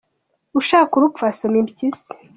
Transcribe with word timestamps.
Ushaka 0.59 0.91
urupfu 0.95 1.21
asoma 1.31 1.57
impyisi. 1.61 2.07